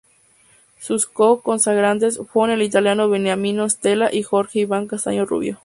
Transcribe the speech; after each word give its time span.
Sus 0.79 1.05
co-consagrantes 1.05 2.19
fueron 2.33 2.55
el 2.59 2.65
italiano 2.65 3.07
Beniamino 3.07 3.69
Stella 3.69 4.09
y 4.11 4.23
Jorge 4.23 4.61
Iván 4.61 4.87
Castaño 4.87 5.27
Rubio. 5.27 5.59